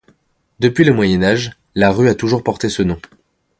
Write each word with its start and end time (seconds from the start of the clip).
Depuis 0.59 0.83
le 0.83 0.93
Moyen 0.93 1.21
Âge, 1.21 1.59
la 1.75 1.91
rue 1.91 2.09
a 2.09 2.15
toujours 2.15 2.43
porté 2.43 2.69
ce 2.69 2.81
nom. 2.81 2.97